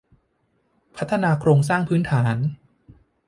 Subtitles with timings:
[0.97, 2.35] พัฒนาโครงสร้างพื้นฐาน